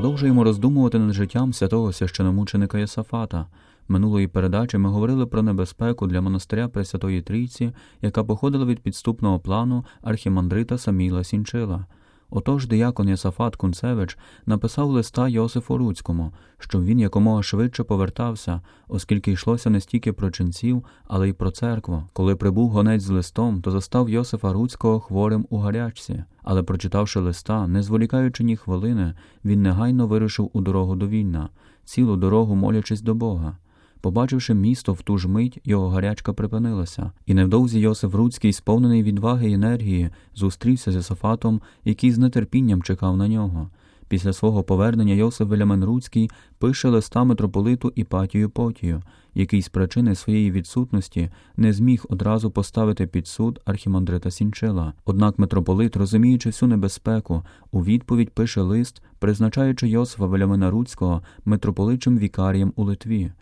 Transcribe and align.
Продовжуємо 0.00 0.44
роздумувати 0.44 0.98
над 0.98 1.12
життям 1.12 1.52
святого 1.52 1.92
священомученика 1.92 2.78
Єсафата. 2.78 3.46
Минулої 3.88 4.28
передачі 4.28 4.78
ми 4.78 4.88
говорили 4.88 5.26
про 5.26 5.42
небезпеку 5.42 6.06
для 6.06 6.20
монастиря 6.20 6.68
Пресвятої 6.68 7.22
Трійці, 7.22 7.72
яка 8.02 8.24
походила 8.24 8.64
від 8.64 8.80
підступного 8.80 9.40
плану 9.40 9.84
архімандрита 10.02 10.78
Самійла 10.78 11.24
Сенчила. 11.24 11.86
Отож 12.30 12.66
диякон 12.66 13.08
Єсафат 13.08 13.56
Кунцевич 13.56 14.18
написав 14.46 14.88
листа 14.90 15.28
Йосифу 15.28 15.78
Руцькому, 15.78 16.32
щоб 16.58 16.84
він 16.84 17.00
якомога 17.00 17.42
швидше 17.42 17.84
повертався, 17.84 18.60
оскільки 18.88 19.32
йшлося 19.32 19.70
не 19.70 19.80
стільки 19.80 20.12
про 20.12 20.30
ченців, 20.30 20.84
але 21.04 21.28
й 21.28 21.32
про 21.32 21.50
церкву. 21.50 22.02
Коли 22.12 22.36
прибув 22.36 22.70
гонець 22.70 23.02
з 23.02 23.10
листом, 23.10 23.62
то 23.62 23.70
застав 23.70 24.10
Йосифа 24.10 24.52
Руцького 24.52 25.00
хворим 25.00 25.46
у 25.50 25.58
гарячці. 25.58 26.24
Але, 26.42 26.62
прочитавши 26.62 27.20
листа, 27.20 27.66
не 27.66 27.82
зволікаючи 27.82 28.44
ні 28.44 28.56
хвилини, 28.56 29.14
він 29.44 29.62
негайно 29.62 30.06
вирушив 30.06 30.50
у 30.52 30.60
дорогу 30.60 30.96
до 30.96 31.08
Вільна, 31.08 31.48
цілу 31.84 32.16
дорогу 32.16 32.54
молячись 32.54 33.02
до 33.02 33.14
Бога. 33.14 33.56
Побачивши 34.00 34.54
місто 34.54 34.92
в 34.92 35.02
ту 35.02 35.18
ж 35.18 35.28
мить, 35.28 35.60
його 35.64 35.88
гарячка 35.88 36.32
припинилася, 36.32 37.12
і 37.26 37.34
невдовзі 37.34 37.80
Йосиф 37.80 38.14
Руцький, 38.14 38.52
сповнений 38.52 39.02
відваги 39.02 39.50
й 39.50 39.54
енергії, 39.54 40.10
зустрівся 40.34 40.92
з 40.92 40.94
Йосифатом, 40.94 41.60
який 41.84 42.12
з 42.12 42.28
нетерпінням 42.28 42.82
чекав 42.82 43.16
на 43.16 43.28
нього. 43.28 43.70
Після 44.08 44.32
свого 44.32 44.62
повернення 44.62 45.14
Йосиф 45.14 45.48
Велямен 45.48 45.84
Руцький 45.84 46.30
пише 46.58 46.88
листа 46.88 47.24
митрополиту 47.24 47.92
Іпатію 47.94 48.50
Потію, 48.50 49.02
який 49.34 49.62
з 49.62 49.68
причини 49.68 50.14
своєї 50.14 50.50
відсутності 50.50 51.30
не 51.56 51.72
зміг 51.72 52.04
одразу 52.08 52.50
поставити 52.50 53.06
під 53.06 53.26
суд 53.26 53.60
архімандрита 53.64 54.30
Сінчила. 54.30 54.92
Однак 55.04 55.38
митрополит, 55.38 55.96
розуміючи 55.96 56.48
всю 56.48 56.68
небезпеку, 56.68 57.44
у 57.72 57.84
відповідь 57.84 58.30
пише 58.30 58.60
лист, 58.60 59.02
призначаючи 59.18 59.88
Йосифа 59.88 60.26
Велямена 60.26 60.70
Руцького 60.70 61.22
митрополичим 61.44 62.18
вікарієм 62.18 62.72
у 62.76 62.84
Литві. 62.84 63.32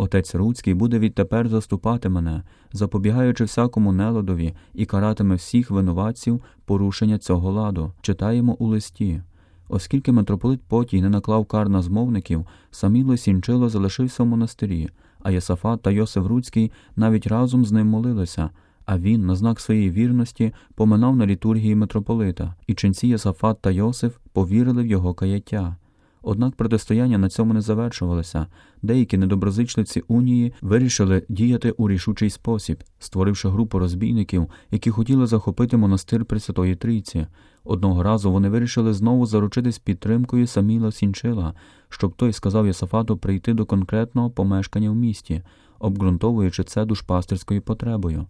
Отець 0.00 0.34
Руцький 0.34 0.74
буде 0.74 0.98
відтепер 0.98 1.48
заступати 1.48 2.08
мене, 2.08 2.42
запобігаючи 2.72 3.44
всякому 3.44 3.92
неладові 3.92 4.54
і 4.74 4.86
каратиме 4.86 5.34
всіх 5.34 5.70
винуватців 5.70 6.42
порушення 6.64 7.18
цього 7.18 7.52
ладу. 7.52 7.92
Читаємо 8.00 8.56
у 8.58 8.66
листі. 8.66 9.22
Оскільки 9.68 10.12
митрополит 10.12 10.60
Потій 10.62 11.02
не 11.02 11.08
наклав 11.08 11.46
кар 11.46 11.68
на 11.68 11.82
змовників, 11.82 12.46
Саміло 12.70 13.16
Сінчило 13.16 13.68
залишився 13.68 14.22
в 14.22 14.26
монастирі, 14.26 14.88
а 15.22 15.30
Єсафат 15.30 15.82
та 15.82 15.90
Йосиф 15.90 16.26
Руцький 16.26 16.72
навіть 16.96 17.26
разом 17.26 17.64
з 17.64 17.72
ним 17.72 17.86
молилися, 17.86 18.50
а 18.86 18.98
він, 18.98 19.26
на 19.26 19.36
знак 19.36 19.60
своєї 19.60 19.90
вірності, 19.90 20.52
поминав 20.74 21.16
на 21.16 21.26
літургії 21.26 21.74
митрополита, 21.74 22.54
і 22.66 22.74
ченці 22.74 23.06
Єсафат 23.06 23.60
та 23.60 23.70
Йосиф 23.70 24.16
повірили 24.32 24.82
в 24.82 24.86
його 24.86 25.14
каяття. 25.14 25.76
Однак 26.22 26.56
протистояння 26.56 27.18
на 27.18 27.28
цьому 27.28 27.54
не 27.54 27.60
завершувалося. 27.60 28.46
Деякі 28.82 29.16
недоброзичливці 29.16 30.02
унії 30.08 30.52
вирішили 30.62 31.22
діяти 31.28 31.70
у 31.70 31.88
рішучий 31.88 32.30
спосіб, 32.30 32.82
створивши 32.98 33.48
групу 33.48 33.78
розбійників, 33.78 34.46
які 34.70 34.90
хотіли 34.90 35.26
захопити 35.26 35.76
монастир 35.76 36.24
Пресвятої 36.24 36.76
Трійці. 36.76 37.26
Одного 37.64 38.02
разу 38.02 38.32
вони 38.32 38.48
вирішили 38.48 38.94
знову 38.94 39.26
заручитись 39.26 39.78
підтримкою 39.78 40.46
Саміла 40.46 40.92
Сінчила, 40.92 41.54
щоб 41.88 42.12
той 42.12 42.32
сказав 42.32 42.66
Єсафату 42.66 43.16
прийти 43.16 43.54
до 43.54 43.66
конкретного 43.66 44.30
помешкання 44.30 44.90
в 44.90 44.94
місті, 44.94 45.42
обґрунтовуючи 45.78 46.64
це 46.64 46.84
душпастерською 46.84 47.62
потребою. 47.62 48.26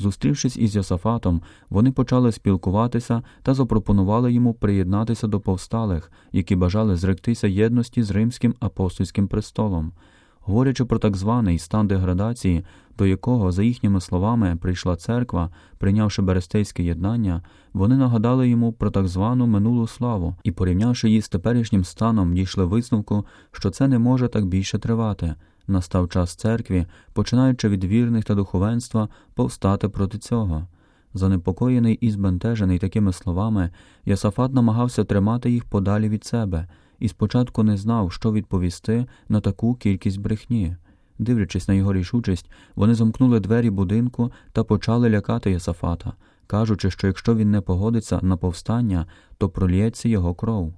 Зустрівшись 0.00 0.56
із 0.56 0.76
Йосафатом, 0.76 1.42
вони 1.70 1.92
почали 1.92 2.32
спілкуватися 2.32 3.22
та 3.42 3.54
запропонували 3.54 4.32
йому 4.32 4.54
приєднатися 4.54 5.26
до 5.26 5.40
повсталих, 5.40 6.12
які 6.32 6.56
бажали 6.56 6.96
зректися 6.96 7.46
єдності 7.46 8.02
з 8.02 8.10
римським 8.10 8.54
апостольським 8.60 9.28
престолом. 9.28 9.92
Говорячи 10.40 10.84
про 10.84 10.98
так 10.98 11.16
званий 11.16 11.58
стан 11.58 11.86
деградації, 11.86 12.64
до 12.98 13.06
якого, 13.06 13.52
за 13.52 13.62
їхніми 13.62 14.00
словами, 14.00 14.56
прийшла 14.60 14.96
церква, 14.96 15.50
прийнявши 15.78 16.22
Берестейське 16.22 16.82
єднання, 16.82 17.42
вони 17.72 17.96
нагадали 17.96 18.48
йому 18.48 18.72
про 18.72 18.90
так 18.90 19.08
звану 19.08 19.46
минулу 19.46 19.86
славу 19.86 20.36
і, 20.42 20.52
порівнявши 20.52 21.08
її 21.08 21.22
з 21.22 21.28
теперішнім 21.28 21.84
станом, 21.84 22.34
дійшли 22.34 22.64
висновку, 22.64 23.26
що 23.52 23.70
це 23.70 23.88
не 23.88 23.98
може 23.98 24.28
так 24.28 24.46
більше 24.46 24.78
тривати. 24.78 25.34
Настав 25.70 26.08
час 26.08 26.34
церкві, 26.34 26.86
починаючи 27.12 27.68
від 27.68 27.84
вірних 27.84 28.24
та 28.24 28.34
духовенства, 28.34 29.08
повстати 29.34 29.88
проти 29.88 30.18
цього. 30.18 30.66
Занепокоєний 31.14 31.94
і 31.94 32.10
збентежений 32.10 32.78
такими 32.78 33.12
словами, 33.12 33.70
Ясафат 34.04 34.54
намагався 34.54 35.04
тримати 35.04 35.50
їх 35.50 35.64
подалі 35.64 36.08
від 36.08 36.24
себе 36.24 36.68
і 36.98 37.08
спочатку 37.08 37.62
не 37.62 37.76
знав, 37.76 38.12
що 38.12 38.32
відповісти 38.32 39.06
на 39.28 39.40
таку 39.40 39.74
кількість 39.74 40.20
брехні. 40.20 40.76
Дивлячись 41.18 41.68
на 41.68 41.74
його 41.74 41.92
рішучість, 41.92 42.50
вони 42.74 42.94
замкнули 42.94 43.40
двері 43.40 43.70
будинку 43.70 44.32
та 44.52 44.64
почали 44.64 45.10
лякати 45.10 45.50
Ясафата, 45.50 46.12
кажучи, 46.46 46.90
що 46.90 47.06
якщо 47.06 47.34
він 47.34 47.50
не 47.50 47.60
погодиться 47.60 48.18
на 48.22 48.36
повстання, 48.36 49.06
то 49.38 49.48
проліється 49.48 50.08
його 50.08 50.34
кров. 50.34 50.74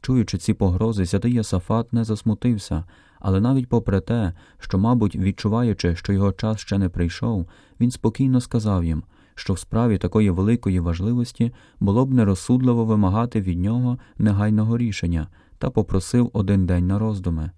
Чуючи 0.00 0.38
ці 0.38 0.54
погрози, 0.54 1.06
святий 1.06 1.32
Ясафат 1.32 1.92
не 1.92 2.04
засмутився, 2.04 2.84
але 3.20 3.40
навіть 3.40 3.68
попри 3.68 4.00
те, 4.00 4.32
що, 4.58 4.78
мабуть, 4.78 5.16
відчуваючи, 5.16 5.96
що 5.96 6.12
його 6.12 6.32
час 6.32 6.60
ще 6.60 6.78
не 6.78 6.88
прийшов, 6.88 7.48
він 7.80 7.90
спокійно 7.90 8.40
сказав 8.40 8.84
їм, 8.84 9.02
що 9.34 9.52
в 9.52 9.58
справі 9.58 9.98
такої 9.98 10.30
великої 10.30 10.80
важливості 10.80 11.52
було 11.80 12.06
б 12.06 12.14
нерозсудливо 12.14 12.84
вимагати 12.84 13.40
від 13.40 13.58
нього 13.58 13.98
негайного 14.18 14.78
рішення 14.78 15.28
та 15.58 15.70
попросив 15.70 16.30
один 16.32 16.66
день 16.66 16.86
на 16.86 16.98
роздуми. 16.98 17.50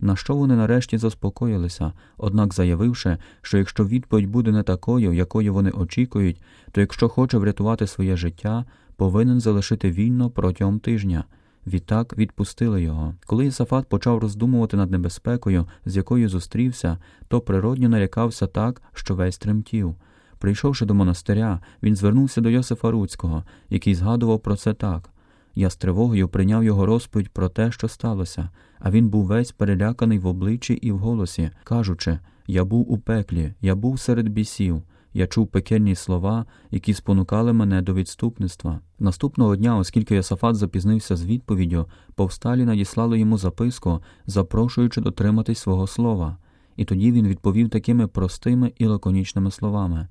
На 0.00 0.16
що 0.16 0.36
вони 0.36 0.56
нарешті 0.56 0.98
заспокоїлися, 0.98 1.92
однак 2.16 2.54
заявивши, 2.54 3.16
що 3.42 3.58
якщо 3.58 3.84
відповідь 3.84 4.30
буде 4.30 4.52
не 4.52 4.62
такою, 4.62 5.12
якою 5.12 5.54
вони 5.54 5.70
очікують, 5.70 6.42
то 6.72 6.80
якщо 6.80 7.08
хоче 7.08 7.38
врятувати 7.38 7.86
своє 7.86 8.16
життя, 8.16 8.64
повинен 8.96 9.40
залишити 9.40 9.90
вільно 9.90 10.30
протягом 10.30 10.78
тижня. 10.78 11.24
Відтак 11.66 12.18
відпустили 12.18 12.82
його. 12.82 13.14
Коли 13.26 13.46
Ісафат 13.46 13.86
почав 13.86 14.18
роздумувати 14.18 14.76
над 14.76 14.90
небезпекою, 14.90 15.66
з 15.84 15.96
якою 15.96 16.28
зустрівся, 16.28 16.98
то 17.28 17.40
природньо 17.40 17.88
налякався 17.88 18.46
так, 18.46 18.82
що 18.92 19.14
весь 19.14 19.38
тремтів. 19.38 19.94
Прийшовши 20.38 20.86
до 20.86 20.94
монастиря, 20.94 21.60
він 21.82 21.96
звернувся 21.96 22.40
до 22.40 22.50
Йосифа 22.50 22.90
Руцького, 22.90 23.44
який 23.68 23.94
згадував 23.94 24.40
про 24.40 24.56
це 24.56 24.74
так. 24.74 25.10
Я 25.54 25.70
з 25.70 25.76
тривогою 25.76 26.28
прийняв 26.28 26.64
його 26.64 26.86
розповідь 26.86 27.28
про 27.28 27.48
те, 27.48 27.72
що 27.72 27.88
сталося, 27.88 28.48
а 28.78 28.90
він 28.90 29.08
був 29.08 29.26
весь 29.26 29.52
переляканий 29.52 30.18
в 30.18 30.26
обличчі 30.26 30.74
і 30.74 30.92
в 30.92 30.98
голосі, 30.98 31.50
кажучи 31.64 32.18
Я 32.46 32.64
був 32.64 32.92
у 32.92 32.98
пеклі, 32.98 33.54
я 33.60 33.74
був 33.74 34.00
серед 34.00 34.28
бісів. 34.28 34.82
Я 35.12 35.26
чув 35.26 35.46
пекельні 35.46 35.94
слова, 35.94 36.46
які 36.70 36.94
спонукали 36.94 37.52
мене 37.52 37.82
до 37.82 37.94
відступництва. 37.94 38.80
Наступного 38.98 39.56
дня, 39.56 39.76
оскільки 39.76 40.14
Йосафат 40.14 40.56
запізнився 40.56 41.16
з 41.16 41.24
відповіддю, 41.24 41.86
повсталі 42.14 42.64
надіслали 42.64 43.18
йому 43.18 43.38
записку, 43.38 44.02
запрошуючи 44.26 45.00
дотриматись 45.00 45.58
свого 45.58 45.86
слова. 45.86 46.36
І 46.76 46.84
тоді 46.84 47.12
він 47.12 47.28
відповів 47.28 47.68
такими 47.68 48.06
простими 48.06 48.72
і 48.78 48.86
лаконічними 48.86 49.50
словами: 49.50 50.08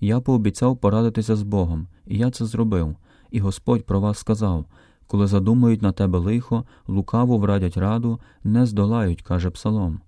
Я 0.00 0.20
пообіцяв 0.20 0.76
порадитися 0.76 1.36
з 1.36 1.42
Богом, 1.42 1.86
і 2.06 2.18
я 2.18 2.30
це 2.30 2.46
зробив. 2.46 2.96
І 3.30 3.40
Господь 3.40 3.86
про 3.86 4.00
вас 4.00 4.18
сказав 4.18 4.64
коли 5.10 5.26
задумають 5.26 5.82
на 5.82 5.92
тебе 5.92 6.18
лихо, 6.18 6.64
лукаво 6.86 7.38
врадять 7.38 7.76
раду, 7.76 8.20
не 8.44 8.66
здолають, 8.66 9.22
каже 9.22 9.50
Псалом. 9.50 10.00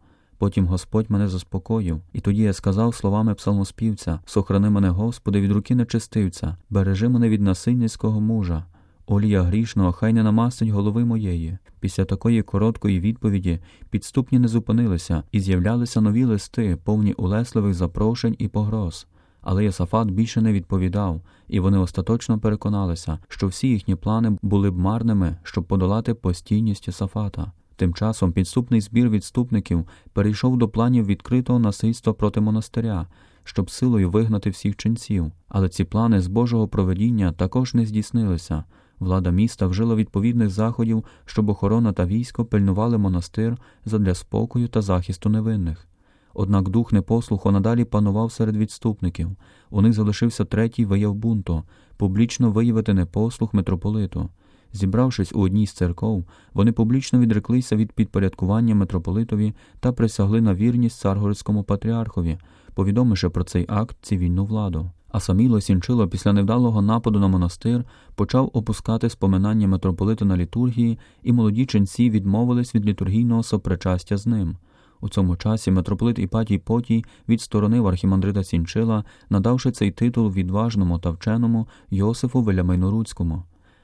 Потім 0.43 0.67
Господь 0.67 1.11
мене 1.11 1.29
заспокоїв, 1.29 2.01
і 2.13 2.21
тоді 2.21 2.43
я 2.43 2.53
сказав 2.53 2.95
словами 2.95 3.35
псалмоспівця 3.35 4.21
Сохрани 4.25 4.71
мене, 4.71 4.89
Господи, 4.89 5.41
від 5.41 5.53
руки 5.53 5.75
нечистивця, 5.75 6.57
бережи 6.71 7.09
мене 7.09 7.29
від 7.29 7.43
насильницького 7.43 8.21
мужа. 8.21 8.65
Олія 9.07 9.43
грішного, 9.43 9.93
хай 9.93 10.13
не 10.13 10.23
намастить 10.23 10.69
голови 10.69 11.05
моєї. 11.05 11.59
Після 11.81 12.05
такої 12.05 12.43
короткої 12.43 13.01
відповіді 13.01 13.59
підступні 13.91 14.39
не 14.39 14.49
зупинилися 14.49 15.23
і 15.33 15.41
з'являлися 15.41 16.01
нові 16.01 16.25
листи, 16.25 16.79
повні 16.85 17.13
улесливих 17.13 17.75
запрошень 17.75 18.37
і 18.39 18.49
погроз. 18.49 19.07
Але 19.41 19.65
Єсафат 19.65 20.11
більше 20.11 20.41
не 20.41 20.53
відповідав, 20.53 21.21
і 21.49 21.61
вони 21.61 21.79
остаточно 21.79 22.39
переконалися, 22.39 23.19
що 23.29 23.47
всі 23.47 23.69
їхні 23.69 23.95
плани 23.97 24.39
були 24.43 24.71
б 24.71 24.79
марними, 24.79 25.37
щоб 25.43 25.65
подолати 25.65 26.15
постійність 26.15 26.87
Єсафата. 26.87 27.53
Тим 27.77 27.95
часом 27.95 28.33
підступний 28.33 28.81
збір 28.81 29.11
відступників 29.11 29.87
перейшов 30.13 30.57
до 30.57 30.69
планів 30.69 31.07
відкритого 31.07 31.59
насильства 31.59 32.13
проти 32.13 32.41
монастиря, 32.41 33.07
щоб 33.45 33.71
силою 33.71 34.11
вигнати 34.11 34.51
всіх 34.51 34.77
ченців. 34.77 35.33
Але 35.49 35.69
ці 35.69 35.85
плани 35.85 36.21
з 36.21 36.27
Божого 36.27 36.69
проведіння 36.69 37.33
також 37.33 37.75
не 37.75 37.87
здійснилися. 37.87 38.65
Влада 38.99 39.31
міста 39.31 39.67
вжила 39.67 39.95
відповідних 39.95 40.51
заходів, 40.51 41.05
щоб 41.25 41.49
охорона 41.49 41.93
та 41.93 42.07
військо 42.07 42.45
пильнували 42.45 42.99
монастир 42.99 43.57
задля 43.85 44.15
спокою 44.15 44.69
та 44.69 44.83
захисту 44.83 45.29
невинних. 45.29 45.89
Однак 46.35 46.69
дух 46.69 46.93
непослуху 46.93 47.51
надалі 47.51 47.85
панував 47.85 48.33
серед 48.33 48.57
відступників. 48.57 49.31
У 49.71 49.83
них 49.83 49.93
залишився 49.93 50.45
третій 50.45 50.85
вияв 50.85 51.15
бунту 51.15 51.63
публічно 51.97 52.51
виявити 52.51 52.95
непослух 52.95 53.55
митрополиту. 53.55 54.29
Зібравшись 54.73 55.33
у 55.35 55.41
одній 55.41 55.67
з 55.67 55.73
церков, 55.73 56.25
вони 56.55 56.73
публічно 56.73 57.19
відреклися 57.19 57.77
від 57.77 57.93
підпорядкування 57.93 58.75
митрополитові 58.75 59.55
та 59.81 59.93
присягли 59.93 60.41
на 60.41 60.55
вірність 60.55 60.99
царгородському 60.99 61.63
патріархові, 61.63 62.39
повідомивши 62.75 63.29
про 63.29 63.45
цей 63.45 63.67
акт 63.69 63.97
цивільну 64.03 64.45
владу. 64.45 64.91
А 65.09 65.21
Саміло 65.21 65.61
Сінчило 65.61 66.09
після 66.09 66.33
невдалого 66.33 66.83
нападу 66.83 67.21
на 67.21 67.29
монастир 67.29 67.85
почав 68.15 68.51
опускати 68.53 69.11
споминання 69.11 69.69
митрополита 69.69 70.25
на 70.25 70.37
літургії, 70.37 70.99
і 71.23 71.33
молоді 71.33 71.67
ченці 71.67 72.11
відмовились 72.11 72.75
від 72.75 72.87
літургійного 72.87 73.43
сопричастя 73.43 74.17
з 74.17 74.27
ним. 74.27 74.57
У 75.01 75.09
цьому 75.09 75.37
часі 75.37 75.71
митрополит 75.71 76.19
Іпатій 76.19 76.59
Потій 76.59 77.05
відсторонив 77.29 77.87
архімандрита 77.87 78.45
Сінчила, 78.45 79.05
надавши 79.31 79.71
цей 79.71 79.91
титул 79.91 80.31
відважному 80.31 80.99
та 80.99 81.11
вченому 81.11 81.69
Йосифу 81.91 82.43
Велямейноруцькому. 82.43 83.43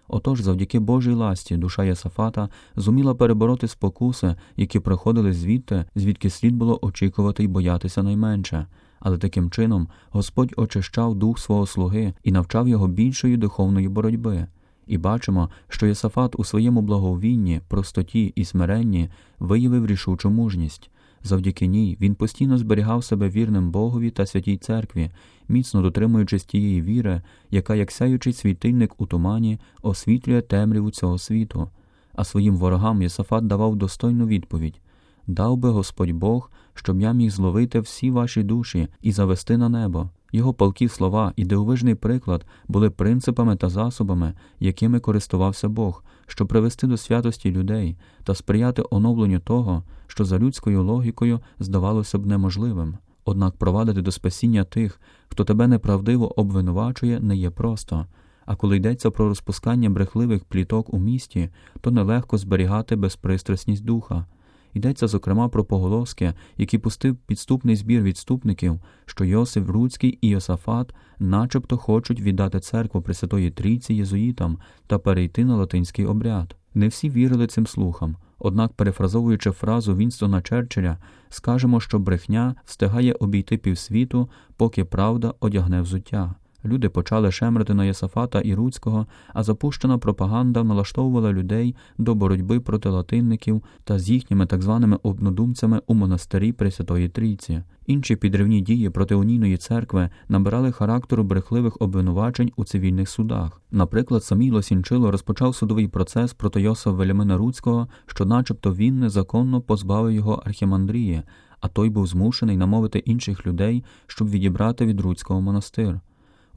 Отож, 0.08 0.40
завдяки 0.40 0.78
Божій 0.78 1.12
ласці, 1.12 1.56
душа 1.56 1.84
Єсафата 1.84 2.49
зуміла 2.76 3.14
перебороти 3.14 3.69
спокуси, 3.69 4.34
які 4.56 4.81
приходили 4.81 5.32
звідти, 5.32 5.84
звідки 5.94 6.31
слід 6.31 6.56
було 6.56 6.78
очікувати 6.82 7.44
й 7.44 7.46
боятися 7.46 8.02
найменше. 8.02 8.66
Але 9.00 9.19
таким 9.19 9.50
чином 9.50 9.88
Господь 10.10 10.55
очищав 10.56 11.14
дух 11.14 11.38
свого 11.38 11.66
слуги 11.66 12.14
і 12.22 12.32
навчав 12.32 12.69
його 12.69 12.88
більшої 12.88 13.37
духовної 13.37 13.88
боротьби. 13.88 14.46
І 14.87 14.99
бачимо, 14.99 15.50
що 15.69 15.87
Єсафат 15.87 16.38
у 16.38 16.44
своєму 16.44 16.82
благовінні, 16.82 17.61
простоті 17.69 18.32
і 18.37 18.44
смиренні 18.44 19.11
виявив 19.38 19.87
рішучу 19.87 20.31
мужність. 20.31 20.90
Завдяки 21.22 21.66
ній 21.66 21.96
він 22.00 22.14
постійно 22.14 22.58
зберігав 22.58 23.04
себе 23.04 23.28
вірним 23.28 23.70
Богові 23.70 24.10
та 24.10 24.26
святій 24.26 24.56
церкві, 24.56 25.10
міцно 25.48 25.82
дотримуючись 25.82 26.44
тієї 26.44 26.82
віри, 26.82 27.22
яка, 27.50 27.74
як 27.74 27.90
сяючий 27.90 28.32
світильник 28.32 29.00
у 29.00 29.06
тумані, 29.06 29.58
освітлює 29.82 30.42
темряву 30.42 30.90
цього 30.90 31.18
світу. 31.18 31.68
А 32.14 32.24
своїм 32.24 32.56
ворогам 32.56 33.02
Єсафат 33.02 33.46
давав 33.46 33.76
достойну 33.76 34.26
відповідь 34.26 34.80
Дав 35.26 35.56
би 35.56 35.70
Господь 35.70 36.10
Бог, 36.10 36.50
щоб 36.74 37.00
я 37.00 37.12
міг 37.12 37.30
зловити 37.30 37.80
всі 37.80 38.10
ваші 38.10 38.42
душі 38.42 38.88
і 39.02 39.12
завести 39.12 39.56
на 39.56 39.68
небо. 39.68 40.10
Його 40.32 40.54
палкі 40.54 40.88
слова 40.88 41.32
і 41.36 41.44
дивовижний 41.44 41.94
приклад 41.94 42.46
були 42.69 42.90
принципами 42.90 43.56
та 43.56 43.69
засобами, 43.69 44.34
якими 44.60 45.00
користувався 45.00 45.69
Бог, 45.69 46.04
щоб 46.26 46.48
привести 46.48 46.86
до 46.86 46.96
святості 46.96 47.50
людей 47.50 47.96
та 48.25 48.34
сприяти 48.34 48.82
оновленню 48.90 49.40
того, 49.40 49.82
що 50.06 50.25
за 50.25 50.38
людською 50.38 50.82
логікою 50.82 51.40
здавалося 51.58 52.19
б 52.19 52.26
неможливим. 52.26 52.98
Однак 53.25 53.56
провадити 53.56 54.02
до 54.02 54.12
спасіння 54.12 54.64
тих, 54.64 55.00
хто 55.28 55.44
тебе 55.44 55.66
неправдиво 55.66 56.40
обвинувачує, 56.40 57.20
не 57.20 57.36
є 57.36 57.50
просто. 57.50 58.06
А 58.46 58.56
коли 58.56 58.76
йдеться 58.76 59.10
про 59.10 59.28
розпускання 59.28 59.90
брехливих 59.90 60.44
пліток 60.44 60.94
у 60.94 60.98
місті, 60.98 61.50
то 61.80 61.90
нелегко 61.90 62.38
зберігати 62.38 62.96
безпристрасність 62.96 63.84
духа. 63.84 64.26
Йдеться, 64.74 65.06
зокрема, 65.06 65.48
про 65.48 65.64
поголоски, 65.64 66.34
які 66.56 66.78
пустив 66.78 67.16
підступний 67.16 67.76
збір 67.76 68.02
відступників, 68.02 68.80
що 69.06 69.24
Йосиф 69.24 69.68
Руцький 69.68 70.18
і 70.20 70.28
Йосафат 70.28 70.94
начебто 71.18 71.76
хочуть 71.76 72.20
віддати 72.20 72.60
церкву 72.60 73.02
Пресвятої 73.02 73.50
Трійці 73.50 73.94
єзуїтам 73.94 74.58
та 74.86 74.98
перейти 74.98 75.44
на 75.44 75.56
латинський 75.56 76.06
обряд. 76.06 76.56
Не 76.74 76.88
всі 76.88 77.10
вірили 77.10 77.46
цим 77.46 77.66
слухам. 77.66 78.16
Однак, 78.38 78.72
перефразовуючи 78.72 79.50
фразу 79.50 79.96
Вінстона 79.96 80.42
Черчилля, 80.42 80.98
скажемо, 81.28 81.80
що 81.80 81.98
брехня 81.98 82.54
встигає 82.64 83.12
обійти 83.12 83.56
півсвіту, 83.56 84.30
поки 84.56 84.84
правда 84.84 85.34
одягне 85.40 85.80
взуття. 85.80 86.34
Люди 86.64 86.88
почали 86.88 87.32
шемрити 87.32 87.75
на 87.75 87.84
Єсафата 87.84 88.40
і 88.40 88.55
Руцького, 88.55 89.06
а 89.34 89.43
запущена 89.43 89.99
пропаганда 89.99 90.64
налаштовувала 90.64 91.32
людей 91.32 91.76
до 91.99 92.14
боротьби 92.14 92.60
проти 92.60 92.88
латинників 92.88 93.62
та 93.84 93.99
з 93.99 94.10
їхніми 94.10 94.46
так 94.46 94.62
званими 94.62 94.99
однодумцями 95.02 95.82
у 95.87 95.94
монастирі 95.94 96.52
Пресвятої 96.52 97.08
Трійці. 97.08 97.62
Інші 97.87 98.16
підривні 98.16 98.60
дії 98.60 98.90
проти 98.90 99.14
унійної 99.14 99.56
церкви 99.56 100.10
набирали 100.28 100.72
характеру 100.72 101.25
брехливих 101.25 101.76
обвинувачень 101.81 102.52
у 102.56 102.64
цивільних 102.64 103.08
судах. 103.08 103.62
Наприклад, 103.70 104.25
Саміло 104.25 104.62
Сінчило 104.62 105.11
розпочав 105.11 105.54
судовий 105.54 105.88
процес 105.88 106.34
проти 106.34 106.61
Йосифа 106.61 106.90
Велімина 106.90 107.37
Руцького, 107.37 107.88
що, 108.06 108.25
начебто, 108.25 108.75
він 108.75 108.99
незаконно 108.99 109.61
позбавив 109.61 110.12
його 110.12 110.43
архімандрії, 110.46 111.22
а 111.61 111.69
той 111.69 111.90
був 111.90 112.06
змушений 112.06 112.56
намовити 112.56 112.99
інших 112.99 113.46
людей, 113.46 113.84
щоб 114.06 114.31
відібрати 114.31 114.87
від 114.87 115.00
Руцького 115.00 115.40
монастир. 115.40 116.00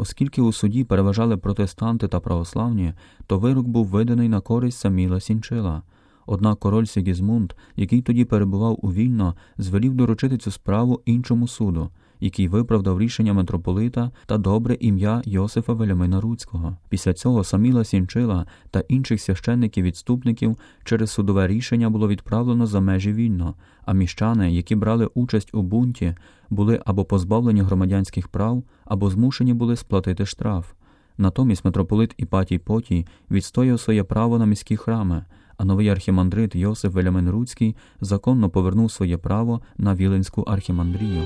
Оскільки 0.02 0.42
у 0.42 0.54
суді 0.54 0.84
переважали 0.84 1.38
протестанти 1.38 2.08
та 2.08 2.20
православні, 2.20 2.94
то 3.28 3.40
вирок 3.40 3.68
був 3.68 3.86
виданий 3.86 4.30
на 4.30 4.42
користь 4.42 4.80
Саміла 4.80 5.20
Сінчила. 5.20 5.82
Однак 6.26 6.60
король 6.60 6.86
Сігізмунд, 6.86 7.54
який 7.76 8.02
тоді 8.02 8.26
перебував 8.26 8.80
у 8.82 8.94
вільно, 8.94 9.36
звелів 9.58 9.94
доручити 9.94 10.38
цю 10.38 10.52
справу 10.52 11.02
іншому 11.06 11.48
суду, 11.48 11.90
який 12.22 12.48
виправдав 12.48 13.00
рішення 13.00 13.34
митрополита 13.34 14.12
та 14.26 14.38
добре 14.38 14.78
ім'я 14.80 15.22
Йосифа 15.26 15.74
Велямина 15.74 16.22
Руцького. 16.22 16.78
Після 16.90 17.14
цього 17.14 17.44
Саміла 17.44 17.84
Сінчила 17.84 18.46
та 18.72 18.80
інших 18.80 19.22
священників-відступників 19.22 20.58
через 20.84 21.12
судове 21.12 21.48
рішення 21.48 21.90
було 21.90 22.08
відправлено 22.08 22.66
за 22.66 22.80
межі 22.80 23.14
вільно, 23.14 23.56
а 23.86 23.94
міщани, 23.94 24.54
які 24.54 24.76
брали 24.76 25.10
участь 25.14 25.50
у 25.54 25.62
бунті, 25.62 26.16
були 26.50 26.82
або 26.86 27.06
позбавлені 27.06 27.62
громадянських 27.62 28.28
прав, 28.28 28.64
або 28.86 29.10
змушені 29.10 29.54
були 29.54 29.76
сплатити 29.76 30.26
штраф. 30.26 30.72
Натомість 31.18 31.66
митрополит 31.66 32.14
Іпатій 32.18 32.58
Потій 32.58 33.08
відстояв 33.32 33.80
своє 33.80 34.04
право 34.04 34.40
на 34.40 34.46
міські 34.46 34.78
храми, 34.78 35.26
а 35.58 35.66
новий 35.66 35.90
архімандрит 35.90 36.56
Йосиф 36.56 36.94
Велямен 36.94 37.30
Руцький 37.30 37.76
законно 38.02 38.50
повернув 38.50 38.92
своє 38.92 39.18
право 39.18 39.62
на 39.78 39.96
Віленську 39.96 40.42
архімандрію. 40.42 41.24